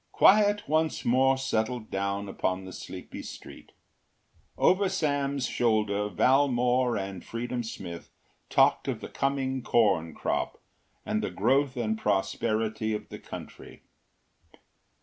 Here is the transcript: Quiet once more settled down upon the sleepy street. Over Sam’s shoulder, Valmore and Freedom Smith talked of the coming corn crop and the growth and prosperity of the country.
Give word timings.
Quiet 0.11 0.67
once 0.67 1.05
more 1.05 1.37
settled 1.37 1.91
down 1.91 2.27
upon 2.27 2.65
the 2.65 2.73
sleepy 2.73 3.21
street. 3.21 3.71
Over 4.57 4.89
Sam’s 4.89 5.45
shoulder, 5.45 6.09
Valmore 6.09 6.97
and 6.99 7.23
Freedom 7.23 7.61
Smith 7.61 8.09
talked 8.49 8.87
of 8.87 8.99
the 8.99 9.09
coming 9.09 9.61
corn 9.61 10.15
crop 10.15 10.59
and 11.05 11.21
the 11.23 11.29
growth 11.29 11.77
and 11.77 11.99
prosperity 11.99 12.95
of 12.95 13.09
the 13.09 13.19
country. 13.19 13.83